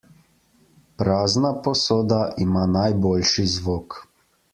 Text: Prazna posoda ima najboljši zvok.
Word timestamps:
Prazna 1.01 1.51
posoda 1.67 2.21
ima 2.45 2.65
najboljši 2.77 3.45
zvok. 3.57 3.99